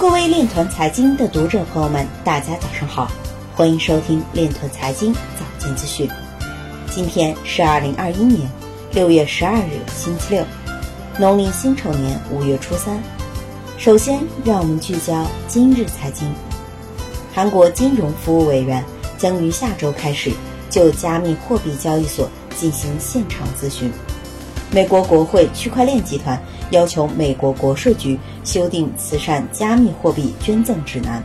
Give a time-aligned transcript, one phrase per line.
[0.00, 3.12] 各位链团财经的读者朋友们，大家早上好，
[3.54, 6.08] 欢迎收听链团财经早间资讯。
[6.90, 8.50] 今天是二零二一年
[8.94, 10.42] 六月十二日，星期六，
[11.18, 12.98] 农历辛丑年五月初三。
[13.76, 16.32] 首先，让我们聚焦今日财经。
[17.34, 18.82] 韩国金融服务委员
[19.18, 20.32] 将于下周开始
[20.70, 22.26] 就加密货币交易所
[22.56, 23.92] 进行现场咨询。
[24.72, 31.20] 美国国会区块链集团要求美国国税局修订慈善加密货币捐赠指南。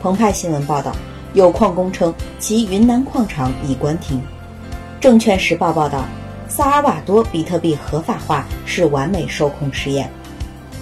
[0.00, 0.92] 澎湃新闻报道，
[1.34, 4.22] 有矿工称其云南矿场已关停。
[5.00, 6.04] 证券时报报道，
[6.46, 10.08] 萨尔瓦多比特币合法化是完美受控实验。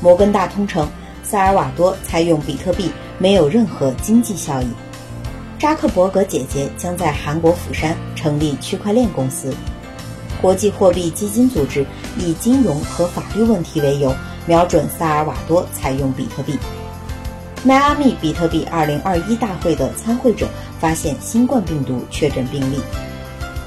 [0.00, 0.88] 摩根大通称，
[1.22, 4.66] 萨尔瓦多采用比特币没有任何经济效益。
[5.56, 9.54] 扎克伯格姐姐将在韩国釜山成立区块链公司。
[10.40, 11.84] 国际货币基金组织
[12.18, 14.14] 以金融和法律问题为由，
[14.46, 16.58] 瞄准萨尔瓦多采用比特币。
[17.64, 20.46] 迈阿密比特币2021大会的参会者
[20.78, 22.78] 发现新冠病毒确诊病例。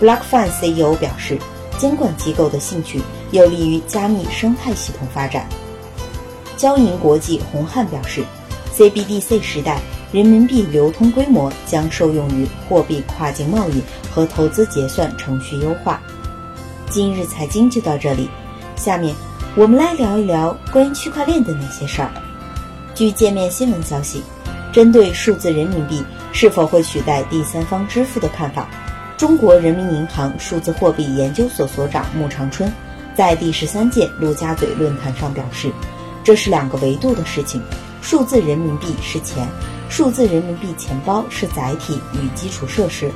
[0.00, 1.38] BlockFi CEO 表示，
[1.78, 3.02] 监管机构的兴趣
[3.32, 5.46] 有利于加密生态系统发展。
[6.56, 8.24] 交银国际红汉表示
[8.74, 9.78] ，CBDC 时代，
[10.10, 16.00] 人民币流通规模将受用于货币跨境贸易和投资结算程序优化。
[16.92, 18.28] 今日财经就到这里，
[18.76, 19.16] 下面
[19.56, 22.10] 我们来聊一聊关于区块链的那些事儿。
[22.94, 24.22] 据界面新闻消息，
[24.74, 28.68] 针对数字人民币是否会取代第三方支付的看法，
[29.16, 32.70] 中国人民银行数字货币研究所所长穆长春
[33.14, 35.72] 在第十三届陆家嘴论坛上表示，
[36.22, 37.62] 这是两个维度的事情，
[38.02, 39.48] 数字人民币是钱，
[39.88, 43.10] 数字人民币钱包是载体与基础设施，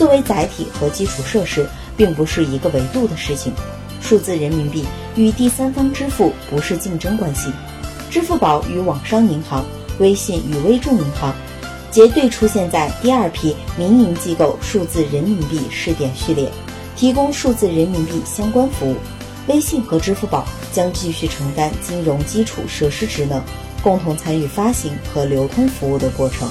[0.00, 1.68] 作为载体和基础设施。
[1.96, 3.52] 并不是一个维度的事情，
[4.00, 7.52] 数字人民币与第三方支付不是竞争关系，
[8.10, 9.62] 支付宝与网商银行、
[9.98, 11.34] 微信与微众银行
[11.90, 16.50] 结对出现在第二批民营机构数字人民币试点序列，
[16.96, 18.96] 提供数字人民币相关服务。
[19.46, 23.42] 微信和支付宝将继续承担金融基础设施职能，
[23.82, 26.50] 共同参与发行和流通服务的过程。